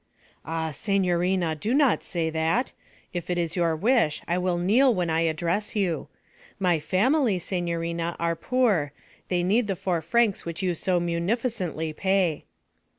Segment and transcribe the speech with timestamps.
[0.43, 2.71] 'Ah, signorina, do not say that!
[3.13, 6.07] If it is your wish I will kneel when I address you.
[6.57, 8.93] My family, signorina, are poor;
[9.27, 12.45] they need the four francs which you so munificently pay.'